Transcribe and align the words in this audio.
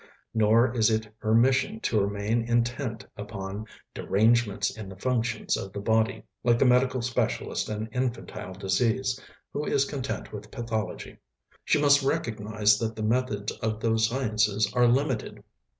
Nor 0.33 0.73
is 0.75 0.89
it 0.89 1.07
her 1.19 1.35
mission 1.35 1.79
to 1.81 2.01
remain 2.01 2.41
intent 2.41 3.05
upon 3.17 3.67
"derangements 3.93 4.75
in 4.75 4.89
the 4.89 4.95
functions 4.95 5.55
of 5.55 5.71
the 5.71 5.79
body," 5.79 6.23
like 6.43 6.57
the 6.57 6.65
medical 6.65 7.03
specialist 7.03 7.69
in 7.69 7.85
infantile 7.89 8.55
disease, 8.55 9.21
who 9.53 9.63
is 9.63 9.85
content 9.85 10.33
with 10.33 10.49
pathology. 10.49 11.19
She 11.63 11.79
must 11.79 12.01
recognize 12.01 12.79
that 12.79 12.95
the 12.95 13.03
methods 13.03 13.51
of 13.57 13.79
those 13.79 14.09
sciences 14.09 14.73
are 14.73 14.87
limited. 14.87 15.43